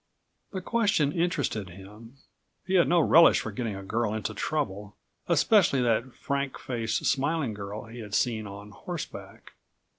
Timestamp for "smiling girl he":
7.05-7.99